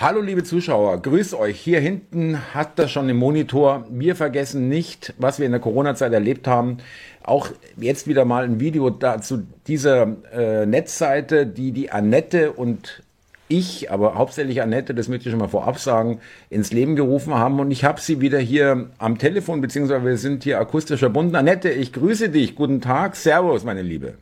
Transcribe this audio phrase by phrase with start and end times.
[0.00, 1.60] Hallo liebe Zuschauer, grüß euch.
[1.60, 3.84] Hier hinten hat das schon im Monitor.
[3.90, 6.78] Wir vergessen nicht, was wir in der Corona-Zeit erlebt haben.
[7.22, 13.02] Auch jetzt wieder mal ein Video dazu dieser äh, Netzseite, die die Annette und
[13.48, 17.60] ich, aber hauptsächlich Annette, das möchte ich schon mal vorab sagen, ins Leben gerufen haben.
[17.60, 21.36] Und ich habe sie wieder hier am Telefon, beziehungsweise wir sind hier akustisch verbunden.
[21.36, 22.54] Annette, ich grüße dich.
[22.54, 23.16] Guten Tag.
[23.16, 24.14] Servus, meine Liebe.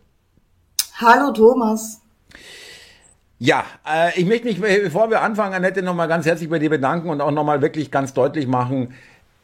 [0.97, 2.01] Hallo Thomas.
[3.41, 7.09] Ja, äh, ich möchte mich, bevor wir anfangen, Annette, nochmal ganz herzlich bei dir bedanken
[7.09, 8.95] und auch nochmal wirklich ganz deutlich machen,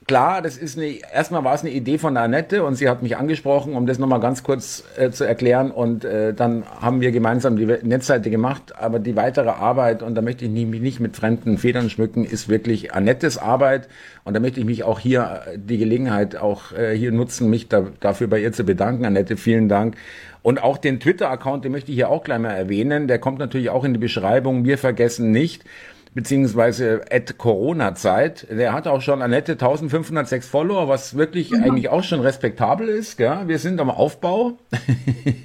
[0.06, 3.16] klar, das ist eine, erstmal war es eine Idee von Annette und sie hat mich
[3.16, 7.56] angesprochen, um das nochmal ganz kurz äh, zu erklären und äh, dann haben wir gemeinsam
[7.56, 11.56] die Netzseite gemacht, aber die weitere Arbeit, und da möchte ich mich nicht mit fremden
[11.56, 13.88] Federn schmücken, ist wirklich Annettes Arbeit
[14.24, 17.68] und da möchte ich mich auch hier äh, die Gelegenheit auch äh, hier nutzen, mich
[17.68, 19.04] da, dafür bei ihr zu bedanken.
[19.04, 19.96] Annette, vielen Dank.
[20.44, 23.08] Und auch den Twitter-Account, den möchte ich hier auch gleich mal erwähnen.
[23.08, 24.66] Der kommt natürlich auch in die Beschreibung.
[24.66, 25.64] Wir vergessen nicht
[26.12, 28.46] beziehungsweise at Corona-Zeit.
[28.50, 31.64] Der hat auch schon Annette 1506 Follower, was wirklich mhm.
[31.64, 33.16] eigentlich auch schon respektabel ist.
[33.16, 33.44] Gell?
[33.46, 34.58] Wir sind am Aufbau.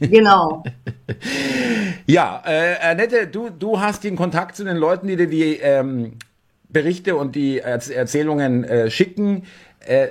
[0.01, 0.65] Genau.
[2.05, 6.17] ja, äh, Annette, du, du hast den Kontakt zu den Leuten, die dir die ähm,
[6.69, 9.43] Berichte und die Erzählungen äh, schicken.
[9.85, 10.09] Äh,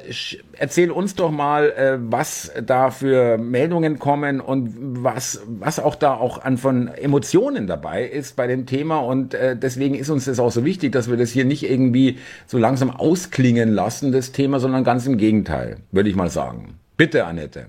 [0.53, 6.15] erzähl uns doch mal, äh, was da für Meldungen kommen und was, was auch da
[6.15, 8.99] auch an von Emotionen dabei ist bei dem Thema.
[8.99, 12.19] Und äh, deswegen ist uns das auch so wichtig, dass wir das hier nicht irgendwie
[12.47, 16.79] so langsam ausklingen lassen, das Thema, sondern ganz im Gegenteil, würde ich mal sagen.
[16.97, 17.67] Bitte, Annette.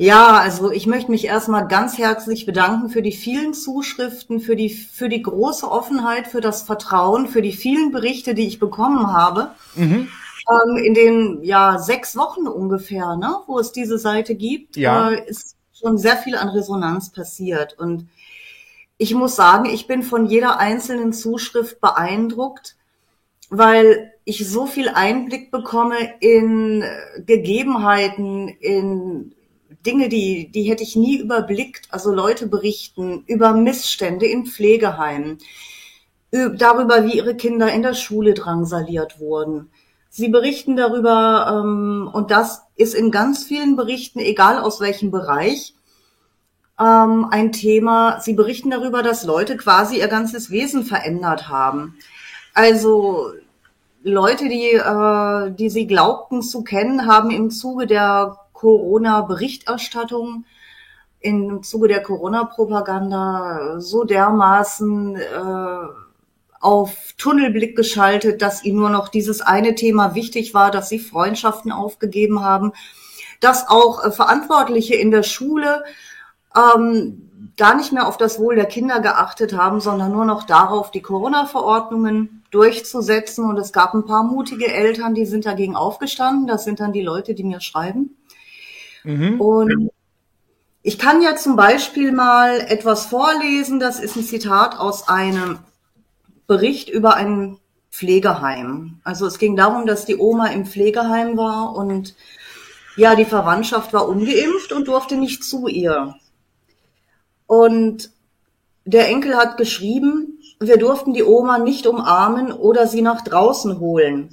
[0.00, 4.70] Ja, also ich möchte mich erstmal ganz herzlich bedanken für die vielen Zuschriften, für die,
[4.70, 9.50] für die große Offenheit, für das Vertrauen, für die vielen Berichte, die ich bekommen habe.
[9.74, 10.08] Mhm
[10.48, 15.10] ähm, in den ja sechs Wochen ungefähr, ne, wo es diese Seite gibt, ja.
[15.10, 17.78] äh, ist schon sehr viel an Resonanz passiert.
[17.78, 18.08] Und
[18.96, 22.76] ich muss sagen, ich bin von jeder einzelnen Zuschrift beeindruckt,
[23.50, 26.84] weil ich so viel Einblick bekomme in
[27.24, 29.34] Gegebenheiten, in
[29.84, 31.88] Dinge, die, die hätte ich nie überblickt.
[31.90, 35.38] Also Leute berichten über Missstände in Pflegeheimen,
[36.30, 39.70] darüber, wie ihre Kinder in der Schule drangsaliert wurden,
[40.10, 45.74] Sie berichten darüber, ähm, und das ist in ganz vielen Berichten, egal aus welchem Bereich,
[46.80, 48.20] ähm, ein Thema.
[48.20, 51.98] Sie berichten darüber, dass Leute quasi ihr ganzes Wesen verändert haben.
[52.54, 53.32] Also
[54.02, 60.44] Leute, die, äh, die sie glaubten zu kennen, haben im Zuge der Corona-Berichterstattung,
[61.20, 65.78] im Zuge der Corona-Propaganda so dermaßen äh,
[66.60, 71.70] auf Tunnelblick geschaltet, dass ihnen nur noch dieses eine Thema wichtig war, dass sie Freundschaften
[71.70, 72.72] aufgegeben haben,
[73.40, 75.84] dass auch äh, Verantwortliche in der Schule
[76.56, 80.90] ähm, gar nicht mehr auf das Wohl der Kinder geachtet haben, sondern nur noch darauf,
[80.90, 83.44] die Corona-Verordnungen durchzusetzen.
[83.44, 86.48] Und es gab ein paar mutige Eltern, die sind dagegen aufgestanden.
[86.48, 88.17] Das sind dann die Leute, die mir schreiben.
[89.04, 89.40] Mhm.
[89.40, 89.90] Und
[90.82, 93.80] ich kann ja zum Beispiel mal etwas vorlesen.
[93.80, 95.58] Das ist ein Zitat aus einem
[96.46, 97.58] Bericht über ein
[97.90, 99.00] Pflegeheim.
[99.04, 102.14] Also es ging darum, dass die Oma im Pflegeheim war und
[102.96, 106.16] ja, die Verwandtschaft war ungeimpft und durfte nicht zu ihr.
[107.46, 108.10] Und
[108.84, 114.30] der Enkel hat geschrieben, wir durften die Oma nicht umarmen oder sie nach draußen holen.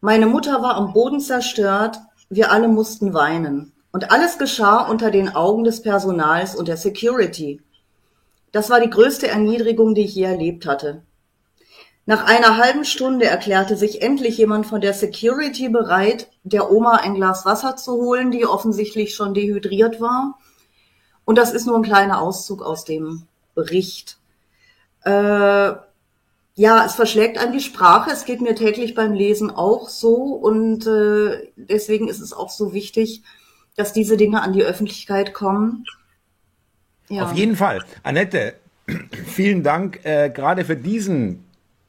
[0.00, 1.98] Meine Mutter war am Boden zerstört,
[2.28, 3.72] wir alle mussten weinen.
[3.96, 7.62] Und alles geschah unter den Augen des Personals und der Security.
[8.52, 11.00] Das war die größte Erniedrigung, die ich je erlebt hatte.
[12.04, 17.14] Nach einer halben Stunde erklärte sich endlich jemand von der Security bereit, der Oma ein
[17.14, 20.38] Glas Wasser zu holen, die offensichtlich schon dehydriert war.
[21.24, 23.22] Und das ist nur ein kleiner Auszug aus dem
[23.54, 24.18] Bericht.
[25.04, 28.10] Äh, ja, es verschlägt an die Sprache.
[28.10, 30.16] Es geht mir täglich beim Lesen auch so.
[30.16, 33.22] Und äh, deswegen ist es auch so wichtig,
[33.76, 35.84] dass diese Dinge an die Öffentlichkeit kommen.
[37.08, 37.24] Ja.
[37.24, 37.80] Auf jeden Fall.
[38.02, 38.54] Annette,
[39.26, 41.44] vielen Dank äh, gerade für diesen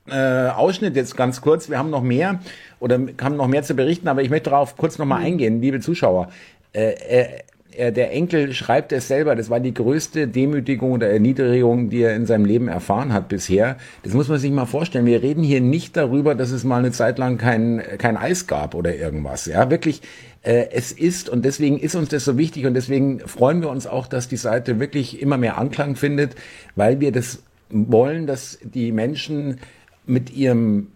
[0.07, 1.69] äh, Ausschnitt jetzt ganz kurz.
[1.69, 2.39] Wir haben noch mehr
[2.79, 5.25] oder haben noch mehr zu berichten, aber ich möchte darauf kurz nochmal mhm.
[5.25, 6.29] eingehen, liebe Zuschauer.
[6.73, 7.39] Äh,
[7.77, 12.01] äh, äh, der Enkel schreibt es selber, das war die größte Demütigung oder Erniedrigung, die
[12.01, 13.77] er in seinem Leben erfahren hat bisher.
[14.03, 15.05] Das muss man sich mal vorstellen.
[15.05, 18.75] Wir reden hier nicht darüber, dass es mal eine Zeit lang kein, kein Eis gab
[18.75, 19.45] oder irgendwas.
[19.45, 20.01] Ja, wirklich,
[20.43, 23.87] äh, es ist und deswegen ist uns das so wichtig und deswegen freuen wir uns
[23.87, 26.35] auch, dass die Seite wirklich immer mehr Anklang findet,
[26.75, 29.59] weil wir das wollen, dass die Menschen
[30.05, 30.87] mit ihrem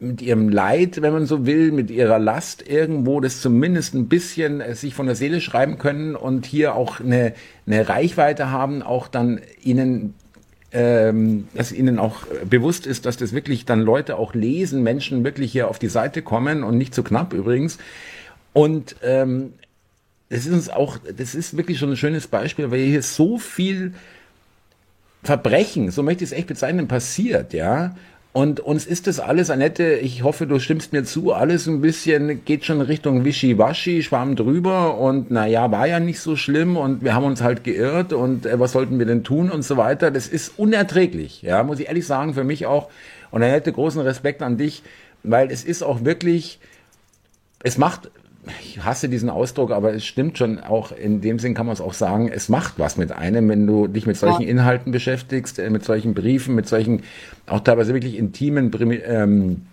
[0.00, 4.60] mit ihrem Leid, wenn man so will, mit ihrer Last irgendwo das zumindest ein bisschen
[4.60, 7.34] äh, sich von der Seele schreiben können und hier auch eine,
[7.66, 10.14] eine Reichweite haben, auch dann ihnen
[10.74, 15.52] ähm, dass Ihnen auch bewusst ist, dass das wirklich dann Leute auch lesen, Menschen wirklich
[15.52, 17.78] hier auf die Seite kommen und nicht zu knapp übrigens.
[18.52, 19.52] Und ähm,
[20.30, 23.94] das ist uns auch, das ist wirklich schon ein schönes Beispiel, weil hier so viel
[25.22, 27.94] Verbrechen, so möchte ich es echt bezeichnen, passiert, ja.
[28.34, 32.44] Und uns ist das alles, Annette, ich hoffe, du stimmst mir zu, alles ein bisschen
[32.44, 37.14] geht schon Richtung Wischiwaschi, Schwamm drüber und naja, war ja nicht so schlimm und wir
[37.14, 40.10] haben uns halt geirrt und äh, was sollten wir denn tun und so weiter.
[40.10, 42.88] Das ist unerträglich, ja, muss ich ehrlich sagen, für mich auch.
[43.30, 44.82] Und Annette, großen Respekt an dich,
[45.22, 46.58] weil es ist auch wirklich,
[47.62, 48.10] es macht
[48.60, 51.80] ich hasse diesen Ausdruck, aber es stimmt schon auch, in dem Sinn kann man es
[51.80, 54.48] auch sagen, es macht was mit einem, wenn du dich mit solchen ja.
[54.48, 57.02] Inhalten beschäftigst, äh, mit solchen Briefen, mit solchen
[57.46, 58.70] auch teilweise wirklich intimen,
[59.06, 59.66] ähm,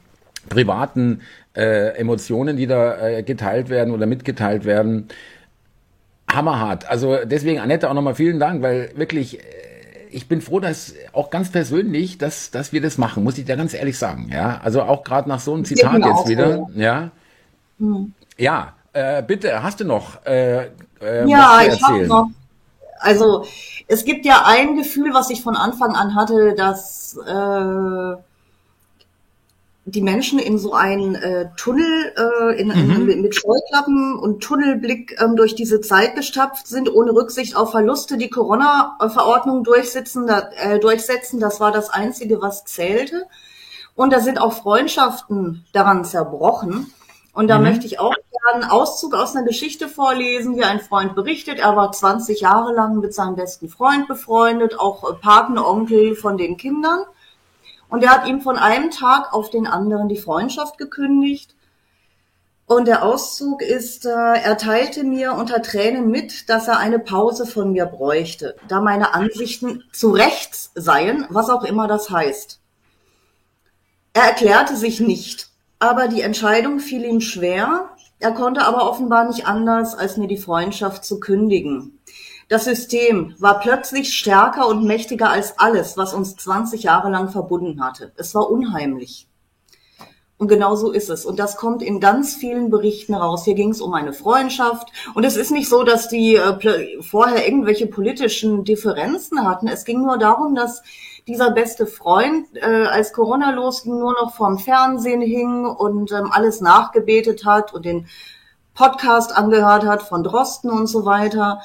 [0.50, 1.21] privaten
[1.56, 5.07] äh, Emotionen, die da äh, geteilt werden oder mitgeteilt werden.
[6.31, 6.89] Hammerhart.
[6.89, 9.44] Also deswegen, Annette, auch nochmal vielen Dank, weil wirklich, äh,
[10.12, 13.57] ich bin froh, dass auch ganz persönlich, dass, dass wir das machen, muss ich dir
[13.57, 14.29] ganz ehrlich sagen.
[14.31, 17.12] Ja, also auch gerade nach so einem Zitat jetzt wieder, ja.
[17.81, 18.13] Hm.
[18.37, 20.67] Ja, äh, bitte, hast du noch äh,
[21.01, 22.29] äh, ja, ich habe noch.
[22.99, 23.45] Also
[23.87, 28.15] es gibt ja ein Gefühl, was ich von Anfang an hatte, dass äh,
[29.85, 33.09] die Menschen in so einen äh, Tunnel äh, in, mhm.
[33.09, 38.17] in, mit Scheuklappen und Tunnelblick ähm, durch diese Zeit gestapft sind, ohne Rücksicht auf Verluste,
[38.17, 41.39] die Corona-Verordnung durchsetzen, da, äh, durchsetzen.
[41.39, 43.25] Das war das Einzige, was zählte.
[43.95, 46.93] Und da sind auch Freundschaften daran zerbrochen.
[47.33, 47.65] Und da mhm.
[47.65, 51.59] möchte ich auch gerne einen Auszug aus einer Geschichte vorlesen, wie ein Freund berichtet.
[51.59, 57.03] Er war 20 Jahre lang mit seinem besten Freund befreundet, auch Patenonkel von den Kindern.
[57.89, 61.55] Und er hat ihm von einem Tag auf den anderen die Freundschaft gekündigt.
[62.65, 67.45] Und der Auszug ist, äh, er teilte mir unter Tränen mit, dass er eine Pause
[67.45, 72.61] von mir bräuchte, da meine Ansichten zu rechts seien, was auch immer das heißt.
[74.13, 75.50] Er erklärte sich nicht
[75.81, 77.89] aber die Entscheidung fiel ihm schwer.
[78.19, 81.99] Er konnte aber offenbar nicht anders, als mir die Freundschaft zu kündigen.
[82.49, 87.83] Das System war plötzlich stärker und mächtiger als alles, was uns 20 Jahre lang verbunden
[87.83, 88.11] hatte.
[88.15, 89.27] Es war unheimlich.
[90.41, 91.23] Und genau so ist es.
[91.23, 93.45] Und das kommt in ganz vielen Berichten raus.
[93.45, 94.91] Hier ging es um eine Freundschaft.
[95.13, 99.67] Und es ist nicht so, dass die äh, vorher irgendwelche politischen Differenzen hatten.
[99.67, 100.81] Es ging nur darum, dass
[101.27, 106.59] dieser beste Freund, äh, als Corona losging, nur noch vorm Fernsehen hing und ähm, alles
[106.59, 108.07] nachgebetet hat und den
[108.73, 111.61] Podcast angehört hat von Drosten und so weiter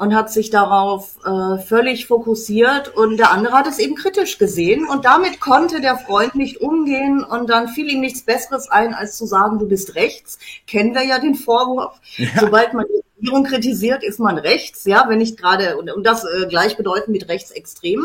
[0.00, 4.86] und hat sich darauf äh, völlig fokussiert und der andere hat es eben kritisch gesehen
[4.88, 9.18] und damit konnte der Freund nicht umgehen und dann fiel ihm nichts Besseres ein, als
[9.18, 10.38] zu sagen, du bist rechts.
[10.66, 12.00] Kennen wir ja den Vorwurf.
[12.16, 12.28] Ja.
[12.40, 16.24] Sobald man die Regierung kritisiert, ist man rechts, ja, wenn nicht gerade, und, und das
[16.24, 18.02] äh, gleichbedeutend mit rechtsextrem.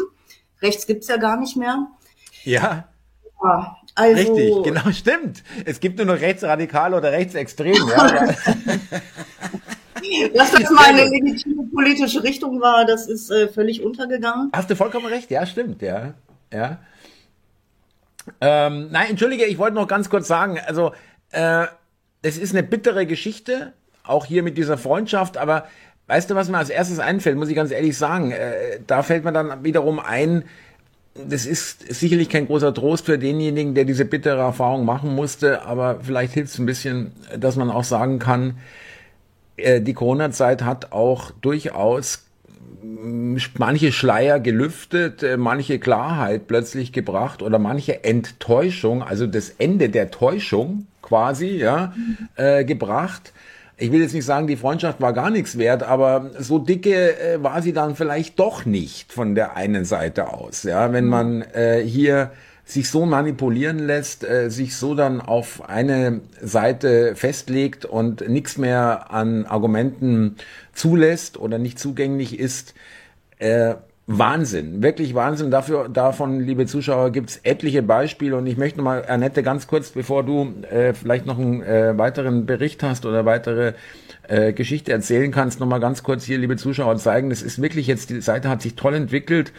[0.62, 1.88] Rechts gibt's ja gar nicht mehr.
[2.44, 2.90] Ja.
[3.42, 5.44] ja also, Richtig, genau, stimmt.
[5.64, 7.88] Es gibt nur noch rechtsradikal oder rechtsextrem.
[7.88, 8.36] ja.
[10.34, 11.45] Das mal eine legitime
[11.76, 14.50] politische Richtung war, das ist äh, völlig untergegangen.
[14.54, 16.14] Hast du vollkommen recht, ja, stimmt, ja.
[16.52, 16.80] ja.
[18.42, 20.94] Ähm, nein, entschuldige, ich wollte noch ganz kurz sagen, also
[21.32, 21.68] äh,
[22.22, 23.74] es ist eine bittere Geschichte,
[24.04, 25.68] auch hier mit dieser Freundschaft, aber
[26.08, 28.32] Weißt du, was mir als erstes einfällt, muss ich ganz ehrlich sagen.
[28.32, 30.44] Äh, da fällt mir dann wiederum ein,
[31.16, 36.02] das ist sicherlich kein großer Trost für denjenigen, der diese bittere Erfahrung machen musste, aber
[36.02, 38.58] vielleicht hilft es ein bisschen, dass man auch sagen kann,
[39.58, 42.26] die Corona-Zeit hat auch durchaus
[43.58, 50.12] manche Schleier gelüftet, äh, manche Klarheit plötzlich gebracht oder manche Enttäuschung, also das Ende der
[50.12, 51.94] Täuschung quasi, ja,
[52.36, 53.34] äh, gebracht
[53.78, 57.44] ich will jetzt nicht sagen, die Freundschaft war gar nichts wert, aber so dicke äh,
[57.44, 60.64] war sie dann vielleicht doch nicht von der einen Seite aus.
[60.64, 61.10] Ja, wenn mhm.
[61.10, 62.32] man äh, hier
[62.66, 69.12] sich so manipulieren lässt, äh, sich so dann auf eine Seite festlegt und nichts mehr
[69.12, 70.36] an Argumenten
[70.74, 72.74] zulässt oder nicht zugänglich ist,
[73.38, 73.76] äh,
[74.08, 75.50] Wahnsinn, wirklich Wahnsinn.
[75.50, 78.36] Dafür, davon, liebe Zuschauer, gibt's etliche Beispiele.
[78.36, 82.46] Und ich möchte mal, Annette, ganz kurz, bevor du äh, vielleicht noch einen äh, weiteren
[82.46, 83.74] Bericht hast oder weitere
[84.28, 87.30] äh, Geschichte erzählen kannst, noch mal ganz kurz hier, liebe Zuschauer, zeigen.
[87.30, 89.52] Das ist wirklich jetzt, die Seite hat sich toll entwickelt.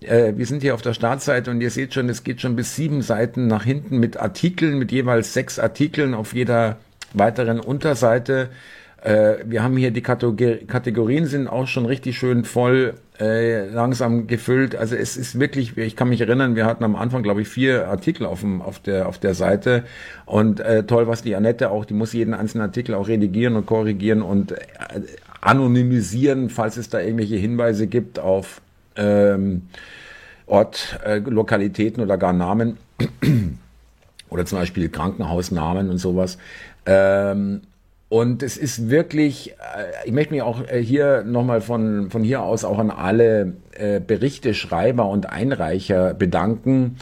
[0.00, 2.76] Äh, wir sind hier auf der Startseite und ihr seht schon, es geht schon bis
[2.76, 6.76] sieben Seiten nach hinten mit Artikeln, mit jeweils sechs Artikeln auf jeder
[7.12, 8.50] weiteren Unterseite.
[9.04, 14.74] Äh, wir haben hier die Kategorien sind auch schon richtig schön voll äh, langsam gefüllt.
[14.74, 17.86] Also es ist wirklich, ich kann mich erinnern, wir hatten am Anfang, glaube ich, vier
[17.88, 19.84] Artikel auf, dem, auf, der, auf der Seite.
[20.24, 23.66] Und äh, toll, was die Annette auch, die muss jeden einzelnen Artikel auch redigieren und
[23.66, 24.56] korrigieren und äh,
[25.42, 28.62] anonymisieren, falls es da irgendwelche Hinweise gibt auf
[28.96, 29.68] ähm,
[30.46, 32.78] Ort, äh, Lokalitäten oder gar Namen
[34.30, 36.38] oder zum Beispiel Krankenhausnamen und sowas.
[36.86, 37.60] Ähm,
[38.14, 42.44] und es ist wirklich, äh, ich möchte mich auch äh, hier nochmal von, von hier
[42.44, 46.96] aus auch an alle äh, Berichteschreiber und Einreicher bedanken.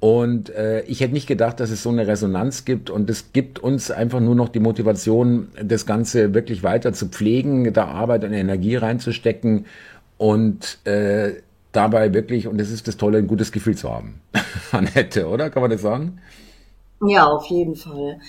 [0.00, 0.52] Und
[0.86, 2.88] ich hätte nicht gedacht, dass es so eine Resonanz gibt.
[2.88, 7.72] Und es gibt uns einfach nur noch die Motivation, das Ganze wirklich weiter zu pflegen,
[7.72, 9.66] da Arbeit und Energie reinzustecken
[10.16, 10.78] und
[11.72, 14.20] dabei wirklich, und das ist das Tolle, ein gutes Gefühl zu haben.
[14.70, 15.50] Annette, oder?
[15.50, 16.20] Kann man das sagen?
[17.00, 18.20] Ja, auf jeden Fall.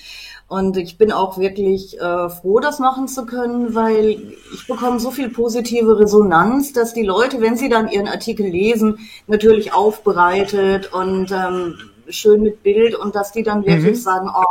[0.48, 5.10] Und ich bin auch wirklich äh, froh, das machen zu können, weil ich bekomme so
[5.12, 11.32] viel positive Resonanz, dass die Leute, wenn sie dann ihren Artikel lesen, natürlich aufbereitet und
[11.32, 11.76] ähm,
[12.10, 14.02] schön mit Bild und dass die dann wirklich mhm.
[14.02, 14.44] sagen, oh,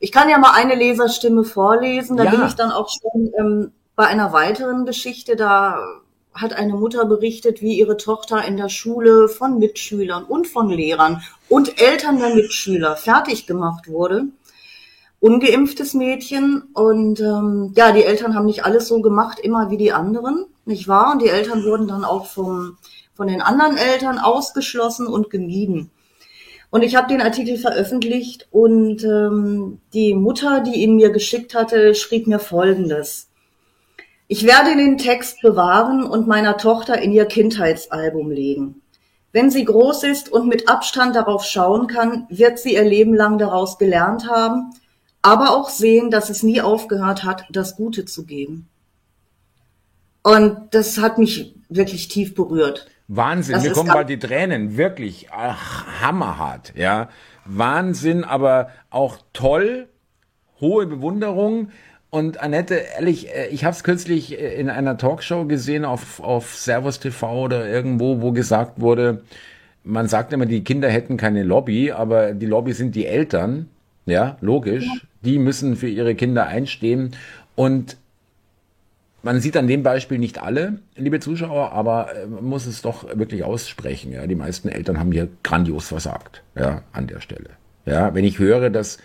[0.00, 2.30] ich kann ja mal eine Leserstimme vorlesen, da ja.
[2.30, 5.80] bin ich dann auch schon ähm, bei einer weiteren Geschichte, da
[6.40, 11.22] hat eine Mutter berichtet, wie ihre Tochter in der Schule von Mitschülern und von Lehrern
[11.48, 14.28] und Eltern der Mitschüler fertig gemacht wurde.
[15.20, 19.92] Ungeimpftes Mädchen und ähm, ja, die Eltern haben nicht alles so gemacht, immer wie die
[19.92, 21.12] anderen, nicht wahr?
[21.12, 22.78] Und die Eltern wurden dann auch vom,
[23.14, 25.90] von den anderen Eltern ausgeschlossen und gemieden.
[26.70, 31.94] Und ich habe den Artikel veröffentlicht und ähm, die Mutter, die ihn mir geschickt hatte,
[31.94, 33.27] schrieb mir Folgendes.
[34.30, 38.82] Ich werde den Text bewahren und meiner Tochter in ihr Kindheitsalbum legen.
[39.32, 43.38] Wenn sie groß ist und mit Abstand darauf schauen kann, wird sie ihr Leben lang
[43.38, 44.70] daraus gelernt haben,
[45.22, 48.68] aber auch sehen, dass es nie aufgehört hat, das Gute zu geben.
[50.22, 52.86] Und das hat mich wirklich tief berührt.
[53.06, 57.08] Wahnsinn, das mir kommen bald die Tränen, wirklich ach, hammerhart, ja.
[57.46, 59.88] Wahnsinn, aber auch toll,
[60.60, 61.70] hohe Bewunderung.
[62.10, 66.56] Und Annette, ehrlich, äh, ich habe es kürzlich äh, in einer Talkshow gesehen auf, auf
[66.56, 69.22] Servus TV oder irgendwo, wo gesagt wurde,
[69.84, 73.68] man sagt immer, die Kinder hätten keine Lobby, aber die Lobby sind die Eltern.
[74.06, 74.84] Ja, logisch.
[74.84, 75.00] Ja.
[75.22, 77.14] Die müssen für ihre Kinder einstehen.
[77.54, 77.96] Und
[79.22, 83.18] man sieht an dem Beispiel nicht alle, liebe Zuschauer, aber äh, man muss es doch
[83.18, 84.12] wirklich aussprechen.
[84.12, 86.42] Ja, die meisten Eltern haben hier grandios versagt.
[86.54, 87.50] Ja, an der Stelle.
[87.84, 88.98] Ja, wenn ich höre, dass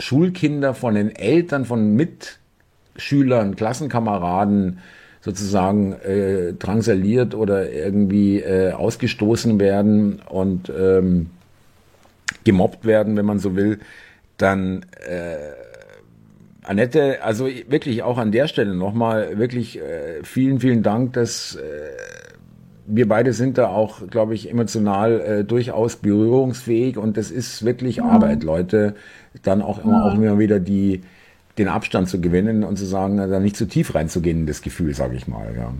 [0.00, 4.78] Schulkinder von den Eltern von Mitschülern, Klassenkameraden
[5.20, 11.30] sozusagen äh, drangsaliert oder irgendwie äh, ausgestoßen werden und ähm,
[12.44, 13.80] gemobbt werden, wenn man so will,
[14.38, 15.36] dann äh,
[16.62, 21.60] Annette, also wirklich auch an der Stelle nochmal wirklich äh, vielen, vielen Dank, dass äh,
[22.92, 27.96] wir beide sind da auch, glaube ich, emotional äh, durchaus berührungsfähig und das ist wirklich
[27.96, 28.04] ja.
[28.04, 28.94] Arbeit, Leute,
[29.42, 30.04] dann auch immer, ja.
[30.04, 31.02] auch immer wieder die,
[31.58, 34.94] den Abstand zu gewinnen und zu sagen, da nicht zu tief reinzugehen in das Gefühl,
[34.94, 35.54] sage ich mal.
[35.56, 35.72] Ja.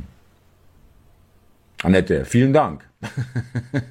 [1.82, 2.84] Annette, vielen Dank.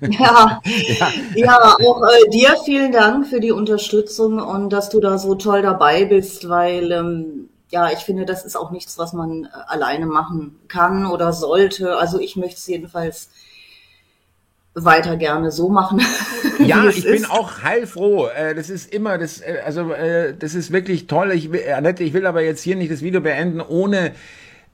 [0.02, 0.62] Ja,
[1.00, 1.12] ja.
[1.36, 5.62] ja auch äh, dir vielen Dank für die Unterstützung und dass du da so toll
[5.62, 10.06] dabei bist, weil ähm, ja, ich finde, das ist auch nichts, was man äh, alleine
[10.06, 11.98] machen kann oder sollte.
[11.98, 13.30] Also ich möchte es jedenfalls
[14.74, 16.02] weiter gerne so machen.
[16.60, 18.28] Ja, ich bin auch heilfroh.
[18.28, 19.94] Äh, das ist immer, das, äh, also
[20.38, 21.32] das ist wirklich toll.
[21.32, 24.12] Ich, Annette, ich will aber jetzt hier nicht das Video beenden, ohne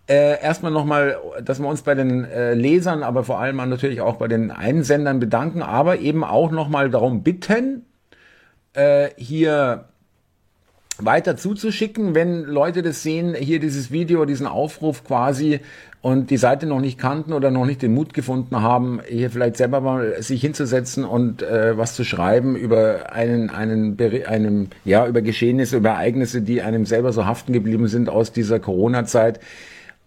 [0.08, 4.18] äh, erstmal nochmal, dass wir uns bei den äh, Lesern, aber vor allem natürlich auch
[4.18, 7.86] bei den Einsendern bedanken, aber eben auch nochmal darum bitten,
[8.74, 9.86] äh, hier
[10.98, 15.60] weiter zuzuschicken, wenn Leute das sehen, hier dieses Video, diesen Aufruf quasi
[16.02, 19.58] und die Seite noch nicht kannten oder noch nicht den Mut gefunden haben, hier vielleicht
[19.58, 23.98] selber mal sich hinzusetzen und äh, was zu schreiben über einen, einen,
[24.28, 28.60] einem, ja, über Geschehnisse, über Ereignisse, die einem selber so haften geblieben sind aus dieser
[28.60, 29.40] Corona-Zeit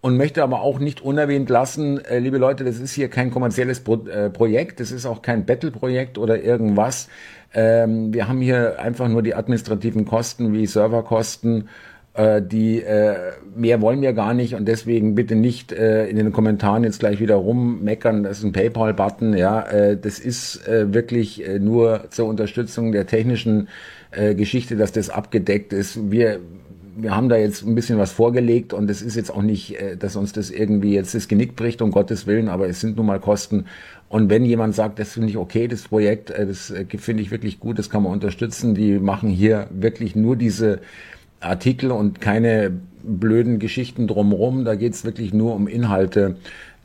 [0.01, 3.81] und möchte aber auch nicht unerwähnt lassen, äh, liebe Leute, das ist hier kein kommerzielles
[3.81, 7.09] Pro äh, Projekt, das ist auch kein Battle-Projekt oder irgendwas.
[7.53, 11.67] Ähm, wir haben hier einfach nur die administrativen Kosten wie Serverkosten,
[12.13, 13.15] äh, die äh,
[13.55, 17.19] mehr wollen wir gar nicht und deswegen bitte nicht äh, in den Kommentaren jetzt gleich
[17.19, 22.27] wieder rummeckern, das ist ein PayPal-Button, ja, äh, das ist äh, wirklich äh, nur zur
[22.27, 23.67] Unterstützung der technischen
[24.11, 26.09] äh, Geschichte, dass das abgedeckt ist.
[26.09, 26.39] Wir
[27.01, 29.97] wir haben da jetzt ein bisschen was vorgelegt und es ist jetzt auch nicht, äh,
[29.97, 33.05] dass uns das irgendwie jetzt das Genick bricht, um Gottes Willen, aber es sind nun
[33.05, 33.65] mal Kosten.
[34.09, 37.31] Und wenn jemand sagt, das finde ich okay, das Projekt, äh, das äh, finde ich
[37.31, 40.79] wirklich gut, das kann man unterstützen, die machen hier wirklich nur diese
[41.39, 46.35] Artikel und keine blöden Geschichten drumherum, da geht es wirklich nur um Inhalte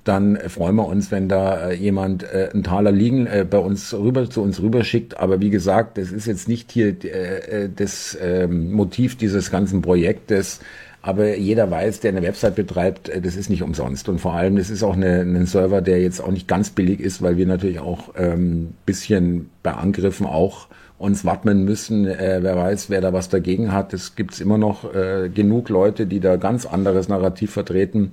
[0.04, 3.92] dann freuen wir uns, wenn da äh, jemand äh, einen Taler liegen äh, bei uns
[3.94, 5.18] rüber zu uns rüber schickt.
[5.18, 9.80] Aber wie gesagt, das ist jetzt nicht hier äh, äh, das äh, Motiv dieses ganzen
[9.80, 10.60] Projektes.
[11.00, 14.08] Aber jeder weiß, der eine Website betreibt, äh, das ist nicht umsonst.
[14.08, 17.00] Und vor allem, das ist auch eine, ein Server, der jetzt auch nicht ganz billig
[17.00, 20.68] ist, weil wir natürlich auch ähm, bisschen bei Angriffen auch
[20.98, 22.06] uns wappnen müssen.
[22.06, 23.94] Äh, wer weiß, wer da was dagegen hat.
[23.94, 28.12] Es gibt immer noch äh, genug Leute, die da ganz anderes Narrativ vertreten.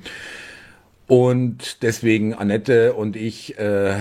[1.12, 3.96] Und deswegen Annette und ich äh,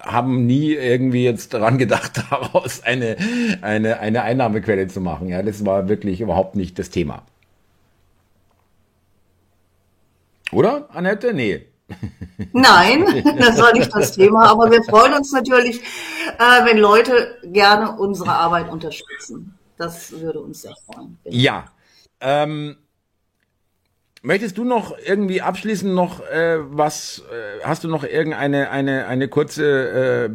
[0.00, 3.18] haben nie irgendwie jetzt daran gedacht, daraus eine,
[3.60, 5.28] eine, eine Einnahmequelle zu machen.
[5.28, 7.26] Ja, das war wirklich überhaupt nicht das Thema.
[10.52, 11.34] Oder, Annette?
[11.34, 11.66] Nee.
[12.54, 13.04] Nein,
[13.38, 15.82] das war nicht das Thema, aber wir freuen uns natürlich,
[16.38, 19.58] äh, wenn Leute gerne unsere Arbeit unterstützen.
[19.76, 21.18] Das würde uns sehr freuen.
[21.24, 21.66] Ja.
[22.22, 22.78] Ähm,
[24.22, 29.28] Möchtest du noch irgendwie abschließend noch äh, was, äh, hast du noch irgendeine eine, eine
[29.28, 30.28] kurze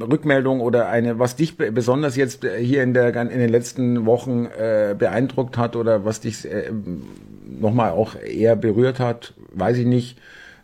[0.00, 4.46] äh, Rückmeldung oder eine, was dich besonders jetzt hier in, der, in den letzten Wochen
[4.46, 6.70] äh, beeindruckt hat oder was dich äh,
[7.60, 9.34] nochmal auch eher berührt hat?
[9.52, 10.18] Weiß ich nicht,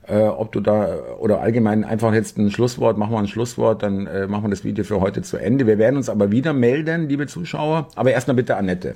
[0.07, 4.07] äh, ob du da oder allgemein einfach jetzt ein Schlusswort, machen wir ein Schlusswort, dann
[4.07, 5.67] äh, machen wir das Video für heute zu Ende.
[5.67, 7.89] Wir werden uns aber wieder melden, liebe Zuschauer.
[7.95, 8.95] Aber erstmal bitte Annette.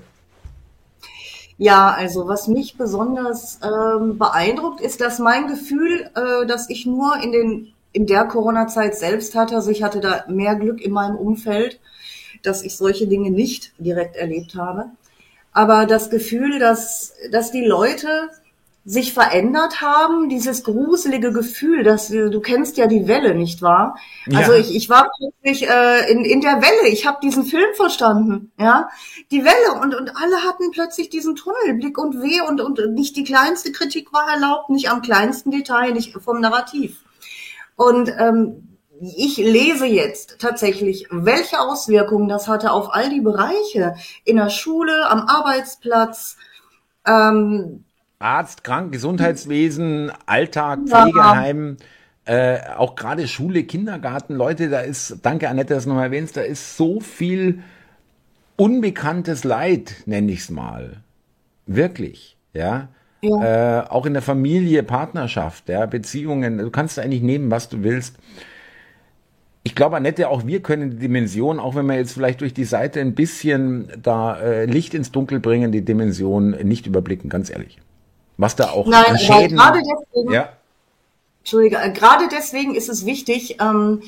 [1.58, 7.16] Ja, also was mich besonders ähm, beeindruckt, ist, dass mein Gefühl, äh, dass ich nur
[7.22, 11.16] in den in der Corona-Zeit selbst hatte, also ich hatte da mehr Glück in meinem
[11.16, 11.80] Umfeld,
[12.42, 14.90] dass ich solche Dinge nicht direkt erlebt habe.
[15.52, 18.28] Aber das Gefühl, dass, dass die Leute
[18.88, 23.98] sich verändert haben, dieses gruselige Gefühl, dass du kennst ja die Welle, nicht wahr?
[24.26, 24.38] Ja.
[24.38, 28.50] Also ich, ich war plötzlich äh, in, in der Welle, ich habe diesen Film verstanden,
[28.58, 28.88] ja,
[29.30, 33.24] die Welle und und alle hatten plötzlich diesen Tunnelblick und weh und und nicht die
[33.24, 37.04] kleinste Kritik war erlaubt, nicht am kleinsten Detail, nicht vom Narrativ.
[37.76, 44.36] Und ähm, ich lese jetzt tatsächlich, welche Auswirkungen das hatte auf all die Bereiche in
[44.36, 46.38] der Schule, am Arbeitsplatz.
[47.06, 47.84] Ähm,
[48.18, 51.76] Arzt, Krank, Gesundheitswesen, Alltag, Pflegeheim,
[52.24, 56.40] äh, auch gerade Schule, Kindergarten, Leute, da ist, danke Annette, dass du nochmal erwähnst, da
[56.40, 57.60] ist so viel
[58.56, 60.98] unbekanntes Leid, nenne ich es mal.
[61.66, 62.88] Wirklich, ja.
[63.22, 63.82] ja.
[63.82, 68.16] Äh, auch in der Familie, Partnerschaft, ja, Beziehungen, du kannst eigentlich nehmen, was du willst.
[69.62, 72.64] Ich glaube, Annette, auch wir können die Dimension, auch wenn wir jetzt vielleicht durch die
[72.64, 77.78] Seite ein bisschen da äh, Licht ins Dunkel bringen, die Dimension nicht überblicken, ganz ehrlich
[78.38, 79.58] was da auch Nein, an Schäden.
[79.58, 80.48] Gerade deswegen, ja.
[81.40, 84.02] Entschuldige, äh, gerade deswegen ist es wichtig, ähm,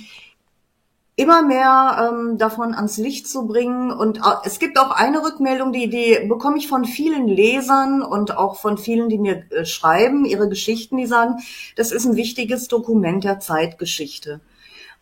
[1.17, 3.93] immer mehr ähm, davon ans Licht zu bringen.
[3.93, 8.37] Und äh, es gibt auch eine Rückmeldung, die, die bekomme ich von vielen Lesern und
[8.37, 11.37] auch von vielen, die mir äh, schreiben, ihre Geschichten, die sagen,
[11.77, 14.41] das ist ein wichtiges Dokument der Zeitgeschichte.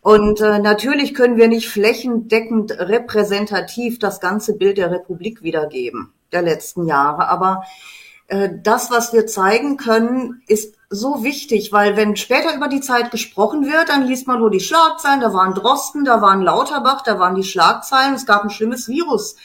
[0.01, 6.43] Und äh, natürlich können wir nicht flächendeckend repräsentativ das ganze Bild der Republik wiedergeben, der
[6.43, 7.29] letzten Jahre.
[7.29, 7.65] Aber
[8.63, 13.65] das, was wir zeigen können, ist so wichtig, weil wenn später über die Zeit gesprochen
[13.67, 17.35] wird, dann liest man nur die Schlagzeilen, da waren Drosten, da waren Lauterbach, da waren
[17.35, 19.37] die Schlagzeilen, es gab ein schlimmes Virus.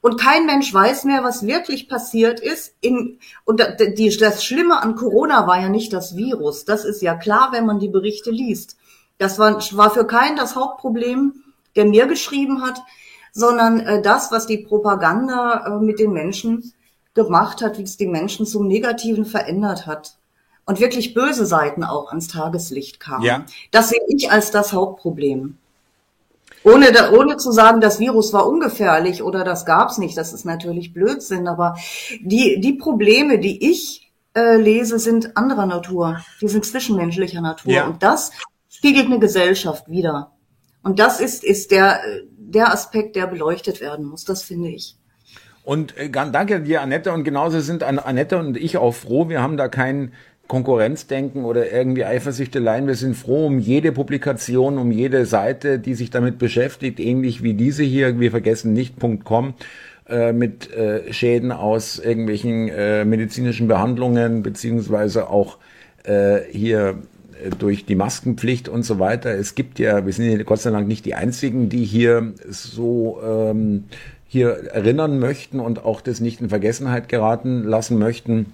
[0.00, 2.74] Und kein Mensch weiß mehr, was wirklich passiert ist.
[2.80, 3.64] In, und
[3.96, 6.64] die, das Schlimme an Corona war ja nicht das Virus.
[6.64, 8.76] Das ist ja klar, wenn man die Berichte liest.
[9.18, 11.44] Das war, war für keinen das Hauptproblem,
[11.76, 12.82] der mir geschrieben hat,
[13.32, 16.72] sondern äh, das, was die Propaganda äh, mit den Menschen
[17.14, 20.16] gemacht hat, wie es die Menschen zum Negativen verändert hat.
[20.64, 23.24] Und wirklich böse Seiten auch ans Tageslicht kamen.
[23.24, 23.44] Ja.
[23.72, 25.58] Das sehe ich als das Hauptproblem.
[26.64, 30.44] Ohne, da, ohne zu sagen, das Virus war ungefährlich oder das gab's nicht, das ist
[30.44, 31.76] natürlich Blödsinn, aber
[32.20, 37.72] die, die Probleme, die ich äh, lese, sind anderer Natur, die sind zwischenmenschlicher Natur.
[37.72, 37.86] Ja.
[37.86, 38.30] Und das
[38.68, 40.30] spiegelt eine Gesellschaft wieder.
[40.84, 42.00] Und das ist, ist der,
[42.36, 44.96] der Aspekt, der beleuchtet werden muss, das finde ich.
[45.64, 47.12] Und äh, danke dir, Annette.
[47.12, 49.28] Und genauso sind Annette und ich auch froh.
[49.28, 50.12] Wir haben da kein
[50.48, 52.86] Konkurrenzdenken oder irgendwie Eifersüchteleien.
[52.86, 57.54] Wir sind froh um jede Publikation, um jede Seite, die sich damit beschäftigt, ähnlich wie
[57.54, 58.18] diese hier.
[58.18, 59.54] Wir vergessen nicht.com
[60.08, 65.58] äh, mit äh, Schäden aus irgendwelchen äh, medizinischen Behandlungen beziehungsweise auch
[66.04, 66.98] äh, hier
[67.42, 69.30] äh, durch die Maskenpflicht und so weiter.
[69.30, 73.20] Es gibt ja, wir sind ja Gott sei Dank nicht die einzigen, die hier so
[73.24, 73.84] ähm,
[74.32, 78.46] hier erinnern möchten und auch das nicht in Vergessenheit geraten lassen möchten.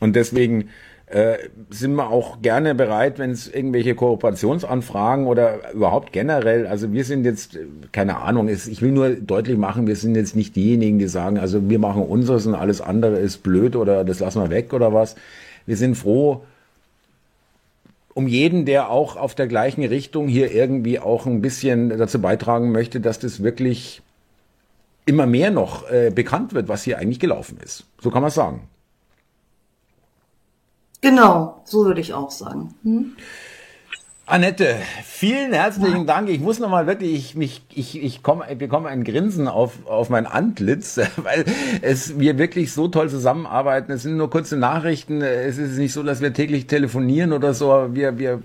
[0.00, 0.70] Und deswegen
[1.06, 1.36] äh,
[1.70, 7.24] sind wir auch gerne bereit, wenn es irgendwelche Kooperationsanfragen oder überhaupt generell, also wir sind
[7.24, 7.56] jetzt,
[7.92, 11.70] keine Ahnung, ich will nur deutlich machen, wir sind jetzt nicht diejenigen, die sagen, also
[11.70, 15.14] wir machen unseres und alles andere ist blöd oder das lassen wir weg oder was.
[15.64, 16.42] Wir sind froh,
[18.14, 22.72] um jeden, der auch auf der gleichen Richtung hier irgendwie auch ein bisschen dazu beitragen
[22.72, 24.02] möchte, dass das wirklich
[25.06, 27.84] immer mehr noch äh, bekannt wird, was hier eigentlich gelaufen ist.
[28.00, 28.68] So kann man sagen.
[31.00, 32.74] Genau, so würde ich auch sagen.
[32.82, 33.12] Hm?
[34.30, 36.28] Annette, vielen herzlichen Dank.
[36.28, 40.08] Ich muss nochmal wirklich, ich, mich, ich, ich, komm, ich bekomme ein Grinsen auf, auf
[40.08, 41.44] mein Antlitz, weil
[41.82, 43.90] es wir wirklich so toll zusammenarbeiten.
[43.90, 45.20] Es sind nur kurze Nachrichten.
[45.20, 47.88] Es ist nicht so, dass wir täglich telefonieren oder so.
[47.92, 48.40] Wir, wir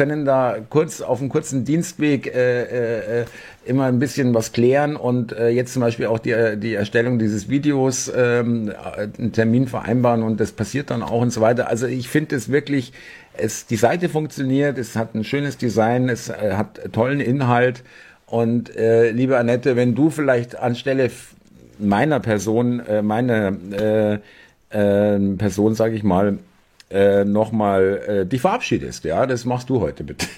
[0.00, 3.24] können da kurz auf einem kurzen Dienstweg äh, äh,
[3.66, 7.50] immer ein bisschen was klären und äh, jetzt zum Beispiel auch die, die Erstellung dieses
[7.50, 11.68] Videos, ähm, einen Termin vereinbaren und das passiert dann auch und so weiter.
[11.68, 12.94] Also ich finde es wirklich
[13.34, 17.82] es, die Seite funktioniert, es hat ein schönes Design, es äh, hat tollen Inhalt.
[18.24, 21.10] Und äh, liebe Annette, wenn du vielleicht anstelle
[21.78, 24.20] meiner Person, äh, meine
[24.72, 26.38] äh, äh, Person, sage ich mal,
[26.90, 30.26] äh, nochmal äh, dich verabschiedest, ja, das machst du heute bitte.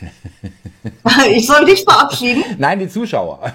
[1.29, 2.43] Ich soll dich verabschieden?
[2.59, 3.39] Nein, die Zuschauer.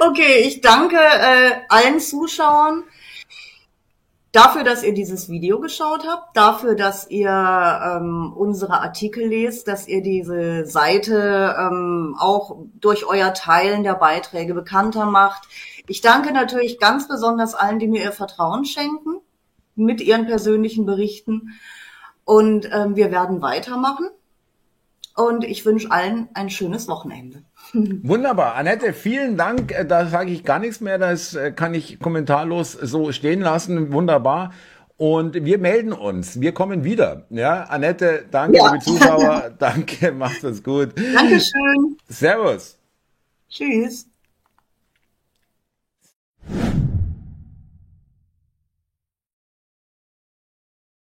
[0.00, 2.82] okay, ich danke äh, allen Zuschauern
[4.32, 9.86] Dafür, dass ihr dieses Video geschaut habt, dafür, dass ihr ähm, unsere Artikel lest, dass
[9.86, 15.48] ihr diese Seite ähm, auch durch euer Teilen der Beiträge bekannter macht.
[15.86, 19.21] Ich danke natürlich ganz besonders allen, die mir ihr Vertrauen schenken
[19.74, 21.54] mit ihren persönlichen Berichten.
[22.24, 24.08] Und ähm, wir werden weitermachen.
[25.14, 27.42] Und ich wünsche allen ein schönes Wochenende.
[27.72, 28.54] Wunderbar.
[28.54, 29.72] Annette, vielen Dank.
[29.72, 30.98] Äh, da sage ich gar nichts mehr.
[30.98, 33.92] Das äh, kann ich kommentarlos so stehen lassen.
[33.92, 34.52] Wunderbar.
[34.96, 36.40] Und wir melden uns.
[36.40, 37.26] Wir kommen wieder.
[37.30, 38.72] Ja, Annette, danke, ja.
[38.72, 39.50] liebe Zuschauer.
[39.58, 40.94] danke, macht es gut.
[40.96, 41.96] Dankeschön.
[42.08, 42.78] Servus.
[43.48, 44.06] Tschüss.